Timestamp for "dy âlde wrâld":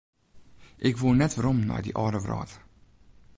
1.83-2.51